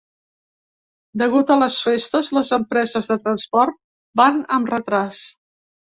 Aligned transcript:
Degut 1.23 1.51
a 1.51 1.59
les 1.65 1.77
festes, 1.89 2.31
les 2.39 2.51
empreses 2.59 3.13
de 3.15 3.21
transport 3.29 3.81
van 4.25 4.45
amb 4.59 4.77
retràs. 4.77 5.27